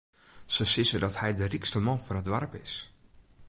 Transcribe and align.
Se 0.53 0.65
sizze 0.71 1.01
dat 1.03 1.19
hy 1.21 1.29
de 1.37 1.47
rykste 1.51 1.79
man 1.85 2.03
fan 2.05 2.19
it 2.19 2.25
doarp 2.29 2.53
is. 2.63 2.73